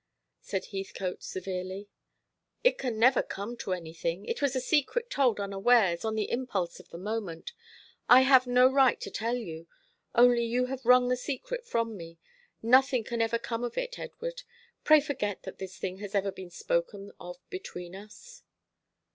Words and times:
said 0.41 0.65
Heathcote 0.71 1.21
severely. 1.21 1.87
"It 2.63 2.79
can 2.79 2.97
never 2.97 3.21
come 3.21 3.55
to 3.57 3.71
anything. 3.71 4.25
It 4.25 4.41
was 4.41 4.55
a 4.55 4.59
secret 4.59 5.11
told 5.11 5.39
unawares, 5.39 6.03
on 6.03 6.15
the 6.15 6.31
impulse 6.31 6.79
of 6.79 6.89
the 6.89 6.97
moment. 6.97 7.53
I 8.09 8.21
have 8.21 8.47
no 8.47 8.65
right 8.65 8.99
to 8.99 9.11
tell 9.11 9.35
you, 9.35 9.67
only 10.15 10.43
you 10.43 10.65
have 10.65 10.87
wrung 10.87 11.09
the 11.09 11.15
secret 11.17 11.67
from 11.67 11.95
me. 11.97 12.17
Nothing 12.63 13.03
can 13.03 13.21
ever 13.21 13.37
come 13.37 13.63
of 13.63 13.77
it, 13.77 13.99
Edward. 13.99 14.41
Pray 14.83 15.01
forget 15.01 15.43
that 15.43 15.59
this 15.59 15.77
thing 15.77 15.97
has 15.99 16.15
ever 16.15 16.31
been 16.31 16.49
spoken 16.49 17.11
of 17.19 17.37
between 17.51 17.95
us." 17.95 18.41